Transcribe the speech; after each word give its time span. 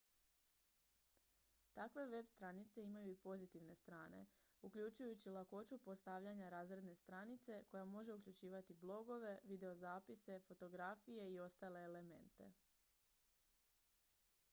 takve 1.73 2.05
web-stranice 2.13 2.81
imaju 2.83 3.11
i 3.11 3.15
pozitivne 3.17 3.75
strane 3.75 4.25
uključujući 4.61 5.29
lakoću 5.29 5.77
postavljanja 5.77 6.49
razredne 6.49 6.95
stranice 6.95 7.63
koja 7.67 7.85
može 7.85 8.13
uključivati 8.13 8.73
​​blogove 8.73 9.37
videozapise 9.43 10.39
fotografije 10.47 11.31
i 11.33 11.39
ostale 11.39 11.83
elemente 11.83 12.51